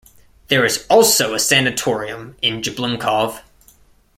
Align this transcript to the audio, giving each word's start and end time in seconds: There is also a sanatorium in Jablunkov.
There 0.47 0.65
is 0.65 0.83
also 0.89 1.35
a 1.35 1.39
sanatorium 1.39 2.35
in 2.41 2.63
Jablunkov. 2.63 3.43